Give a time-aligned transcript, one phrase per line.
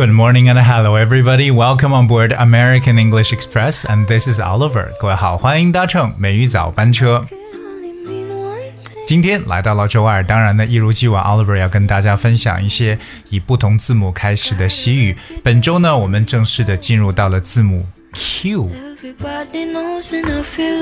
[0.00, 1.50] Good morning and hello everybody.
[1.50, 4.88] Welcome on board American English Express and this is Oliver.
[4.98, 7.22] 各位好，欢迎搭乘美语早班车。
[9.06, 15.14] 今天来到了周二，当然呢，一如既往，Oliver 要跟大家分享一些以不同字母开始的习语。
[15.44, 18.70] 本周呢，我们正式的进入到了字母 Q。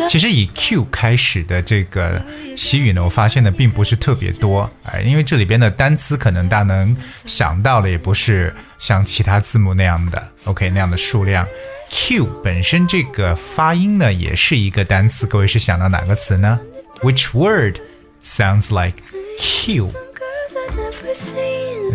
[0.08, 2.22] 其实以 Q 开始的这个
[2.56, 6.96] 习语呢，我发现的并不是特别多，哎，因为这里边的单词可能大能
[7.26, 8.54] 想到的也不是。
[8.78, 11.46] 像其他字母那样的 OK 那样的数量。
[11.90, 16.60] Q 本身这个发音呢，也是一个单词，各位是想到哪个词呢
[17.00, 17.78] ？Which word
[18.22, 19.02] sounds like
[19.38, 19.90] Q？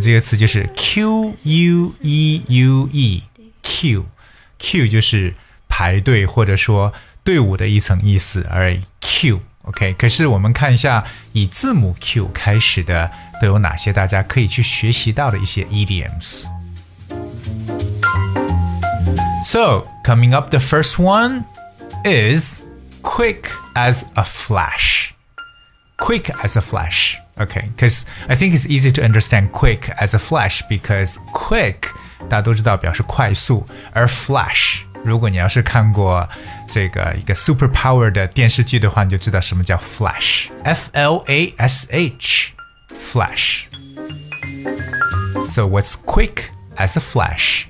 [0.01, 3.23] 这个词就是 Q U E U E
[3.61, 4.05] Q
[4.59, 5.33] Q 就是
[5.67, 13.09] 排队或者说队伍的一层意思而已 Q OK，可是我们看一下以字母 Q 开始的
[13.41, 16.45] 都有哪些大家可以去学习到的一些 idioms。
[19.44, 21.44] So coming up, the first one
[22.04, 22.64] is
[23.02, 25.14] quick as a flash
[25.98, 27.18] quick as a flash.
[27.38, 31.88] Okay, because I think it's easy to understand quick as a flash because quick
[32.28, 36.28] 大家都知道表示快速，而 flash 如果你要是看过
[36.68, 42.52] 这个一个 super power 的电视剧的话，你就知道什么叫 flash。F L A S H
[42.88, 43.64] flash.
[45.48, 47.66] So what's quick as a flash?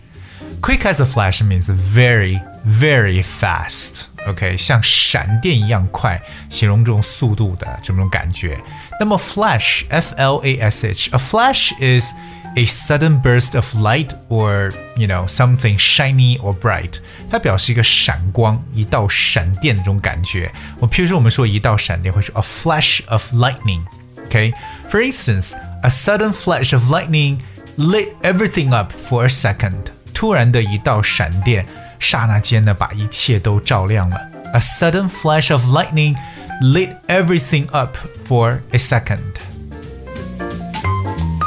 [0.61, 4.03] Quick as a flash means very, very fast.
[4.27, 8.59] OK，像闪电一样快，形容这种速度的这种感觉。
[9.01, 12.13] 那么 flash，F L A S H，a flash is
[12.57, 16.95] a sudden burst of light or you know something shiny or bright。
[17.31, 20.51] 它表示一个闪光，一道闪电的这种感觉。
[20.81, 24.53] 我譬如说，我们说一道闪电，会说 a flash of lightning。Okay,
[24.91, 27.39] for instance, a sudden flash of lightning
[27.79, 29.91] lit everything up for a second.
[30.23, 31.67] 突然的一道闪电，
[31.99, 34.17] 刹那间呢把一切都照亮了。
[34.53, 36.17] A sudden flash of lightning
[36.61, 37.97] lit everything up
[38.27, 39.21] for a second.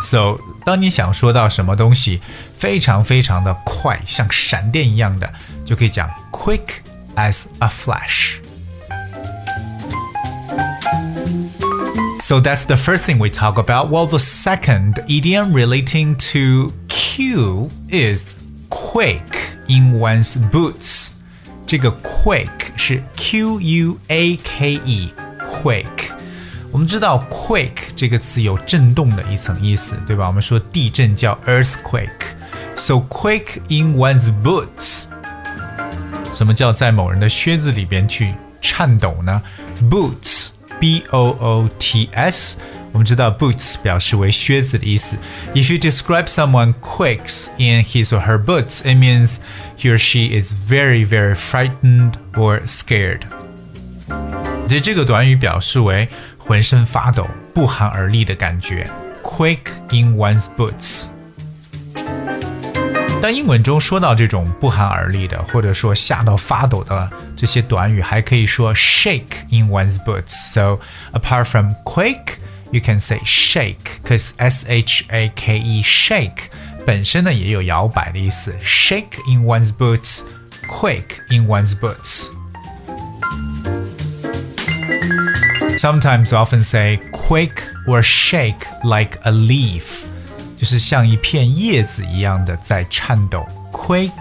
[0.04, 2.22] So，当你想说到什么东西
[2.58, 5.32] 非常非常的快，像闪电一样的，
[5.66, 6.82] 就可以讲 quick
[7.16, 8.36] as a flash.
[12.20, 13.90] So that's the first thing we talk about.
[13.90, 18.35] Well, the second idiom relating to Q is
[18.96, 19.38] quake
[19.68, 21.10] in one's boots.
[21.68, 25.86] 这个 quake 是 Q U A K E，quake。
[26.72, 30.26] 我们知道 quake 这个词有震动的一层意思，对吧？
[30.28, 35.04] 我们说地震叫 earthquake。So quake in one's boots
[36.34, 39.42] 什么叫在某人的靴子里边去颤抖呢？
[39.90, 40.48] Boots,
[40.80, 42.58] B O O T S。
[42.96, 45.16] 我们知道 boots 表示为靴子的意思。
[45.54, 49.38] If you describe someone quakes in his or her boots, it means
[49.78, 53.22] he or she is very, very frightened or scared.
[54.68, 58.88] 所以这个短语表示为浑身发抖、不寒而栗的感觉。
[59.22, 61.08] Quake in one's boots。
[63.22, 70.32] 当英文中说到这种不寒而栗的，或者说吓到发抖的这些短语，还可以说 shake in one's boots.
[70.54, 70.80] So
[71.14, 72.38] apart from quake,
[72.72, 76.50] you can say shake, because S H A K E shake
[76.86, 78.54] 本身呢也有摇摆的意思。
[78.64, 80.22] Shake in one's boots,
[80.68, 82.30] quake in one's boots.
[85.78, 90.06] Sometimes we often say quake or shake like a leaf.
[90.58, 94.12] 就是像一片叶子一样的在颤抖，quake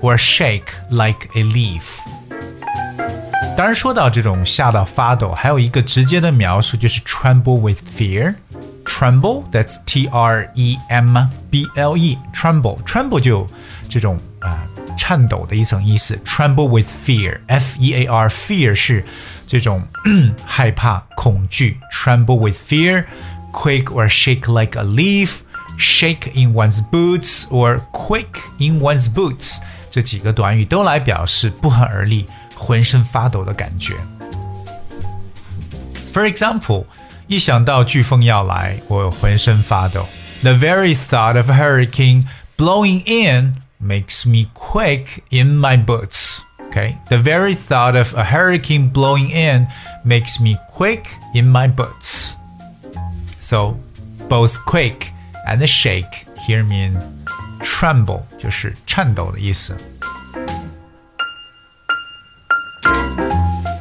[0.00, 1.98] or shake like a leaf。
[3.56, 11.16] 当然，说到这种吓到发抖，还有一个直接的描述就是 tremble with fear。Tremble，that's T R E M
[11.50, 13.46] B L E，tremble，tremble 就有
[13.88, 16.16] 这种啊、呃、颤抖的一层意思。
[16.24, 19.04] Tremble with fear，F E A R，fear 是
[19.46, 19.86] 这种
[20.44, 21.78] 害怕、恐惧。
[21.92, 29.56] Tremble with fear，quake or shake like a leaf。shake in one's boots or quake in one's boots
[29.90, 32.26] 这几个短语都来表示不寒而栗、
[32.56, 33.94] 浑身发抖的感觉。
[36.12, 36.84] For example，
[37.26, 40.06] 一想到飓风要来，我浑身发抖。
[40.42, 42.26] The very thought of a hurricane
[42.56, 46.40] blowing in makes me quake in my boots.
[46.70, 49.68] Okay, the very thought of a hurricane blowing in
[50.04, 51.04] makes me quake
[51.34, 52.36] in my boots.
[53.40, 53.76] So,
[54.28, 55.12] both quake
[55.46, 57.06] and shake here means
[57.60, 59.76] tremble，就是颤抖的意思。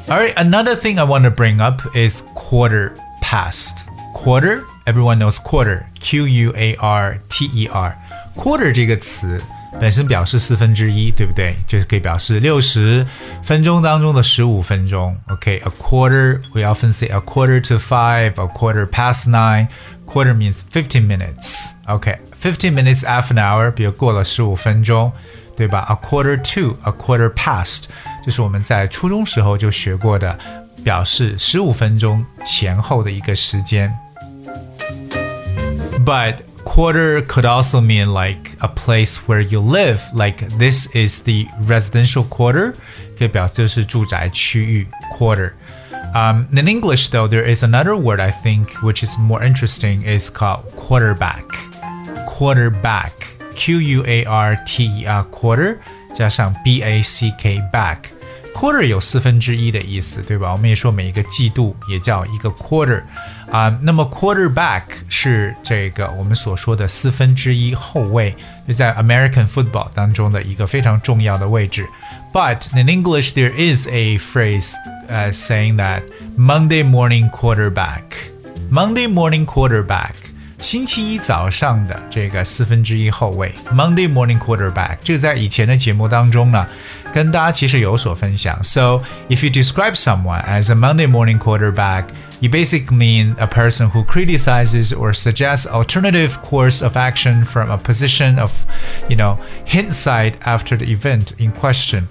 [0.08, 3.86] Alright, another thing I want to bring up is quarter past.
[4.14, 7.96] Quarter, everyone knows quarter, Q U A R T E R.
[8.36, 9.42] Quarter 这个词
[9.80, 11.56] 本身表示四分之一，对不对？
[11.66, 13.06] 就是可以表示六十
[13.42, 15.18] 分钟当中的十五分钟。
[15.30, 19.70] OK，a、okay, quarter we often say a quarter to five, a quarter past nine.
[20.06, 21.72] Quarter means fifteen minutes.
[21.88, 25.12] OK，fifteen、okay, minutes half an hour，比如过了十五分钟，
[25.56, 25.86] 对吧？
[25.90, 27.84] A quarter to, a quarter past，
[28.26, 30.38] 就是我们在初中时候就学过的，
[30.84, 33.94] 表示十五分钟前后的一个时间。
[36.04, 42.28] But quarter could also mean like a place where you live, like this is the residential
[42.28, 42.74] quarter,
[43.18, 44.88] 可以表示是住宅区域
[45.18, 45.52] quarter.
[46.14, 50.30] Um, in English, though, there is another word I think which is more interesting is
[50.30, 51.44] called quarterback.
[52.28, 53.12] Quarterback,
[53.56, 55.78] Q U A R T E R quarter
[56.16, 60.52] 加上 B A C K back。quarter 有四分之一的意思，对吧？
[60.52, 63.02] 我们也说每一个季度也叫一个 quarter
[63.50, 63.76] 啊。
[63.82, 68.36] 那么 quarterback 是这个我们所说的四分之一后卫，
[68.68, 71.88] 就在 American football 当中的一个非常重要的位置。
[72.34, 74.74] But in English, there is a phrase
[75.10, 76.04] uh, saying that
[76.38, 78.04] Monday morning quarterback.
[78.70, 80.16] Monday morning quarterback.
[80.66, 86.68] 星期一早上的这个四分之一后卫，Monday morning quarterback，这个在以前的节目当中呢，
[87.12, 88.64] 跟大家其实有所分享。
[88.64, 92.06] So if you describe someone as a Monday morning quarterback,
[92.42, 97.78] you basically mean a person who criticizes or suggests alternative course of action from a
[97.78, 98.52] position of,
[99.10, 102.04] you know, hindsight after the event in question。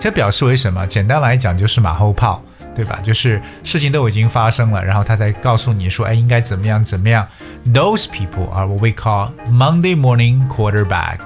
[0.00, 0.84] 这表示为什么？
[0.86, 2.42] 简单来讲就是马后炮。
[2.78, 2.98] 对吧？
[3.04, 7.26] 就是事情都已经发生了，然后他才告诉你说，哎，应该怎么样怎么样。
[7.72, 11.20] Those people are what we call Monday morning quarterback.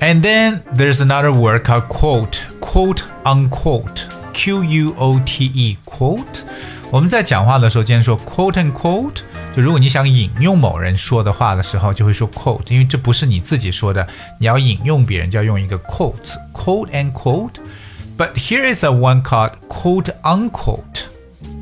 [0.00, 6.42] And then there's another word called quote, quote unquote, Q U O T E, quote.
[6.90, 9.22] 我们在讲话的时候，今天说 quote and quote，
[9.54, 14.06] 就如果你想引用某人说的话的时候，就会说 quote，因为这不是你自己说的，
[14.38, 21.06] 你要引用别人就要用一个 quote，quote and quote。But here is a one called quote unquote,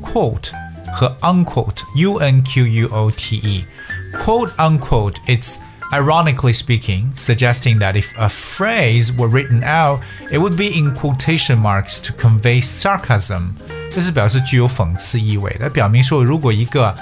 [0.01, 0.51] quote
[0.93, 3.65] 和 unquote, U N Q U O T E,
[4.13, 5.15] quote unquote.
[5.27, 5.57] It's
[5.91, 10.01] ironically speaking, suggesting that if a phrase were written out,
[10.31, 13.53] it would be in quotation marks to convey sarcasm.
[13.91, 16.95] 这是表示具有讽刺意味的，表明说如果一个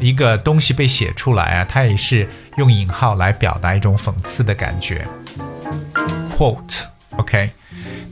[0.00, 5.06] 一个东西被写出来啊，它也是用引号来表达一种讽刺的感觉。
[6.36, 7.50] Quote，OK。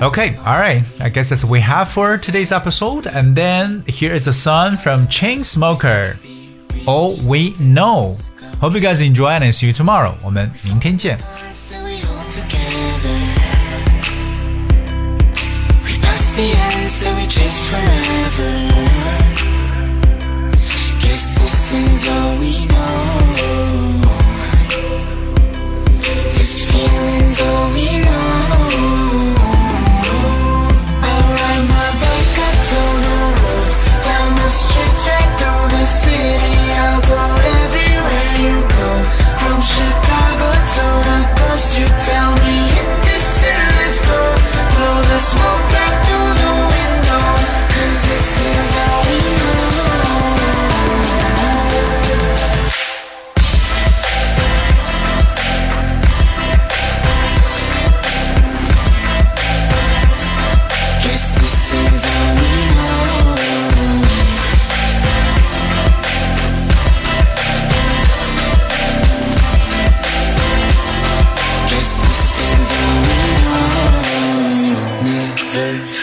[0.00, 3.06] Okay, alright, I guess that's what we have for today's episode.
[3.06, 6.16] And then here is a song from Chainsmoker,
[6.84, 8.16] All We Know.
[8.63, 10.13] Hope you guys enjoy and see you tomorrow.
[10.21, 11.17] 我们明天见。
[16.37, 18.51] the end, we chase forever.
[21.01, 24.01] Guess this is all we know.
[26.37, 29.32] This feeling's all we know.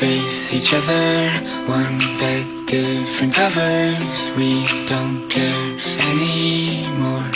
[0.00, 1.28] Face each other.
[1.69, 4.33] One bed, different covers.
[4.35, 5.66] We don't care
[6.09, 7.28] anymore.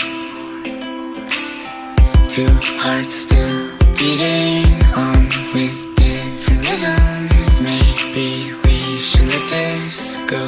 [2.35, 2.49] Two
[2.81, 3.57] hearts still
[3.99, 4.65] beating
[4.97, 7.61] on with different rhythms.
[7.61, 10.45] Maybe we should let this go.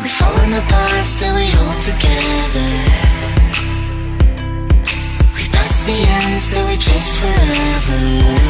[0.00, 2.72] We've fallen apart, still we hold together.
[5.34, 8.49] We passed the end, so we chase forever